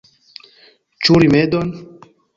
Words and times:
Ĉu 1.03 1.19
rimedon? 1.25 1.71